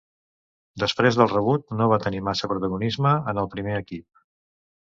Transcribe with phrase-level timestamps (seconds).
[0.83, 4.25] Després del debut no va tenir massa protagonisme en el primer equip.